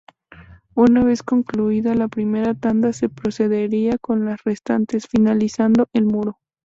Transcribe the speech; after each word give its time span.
Una 0.73 1.03
vez 1.03 1.21
concluida 1.21 1.93
la 1.93 2.07
primera 2.07 2.55
tanda 2.55 2.91
se 2.91 3.07
procedería 3.07 3.99
con 3.99 4.25
las 4.25 4.43
restantes, 4.43 5.05
finalizando 5.07 5.89
el 5.93 6.05
muro. 6.05 6.39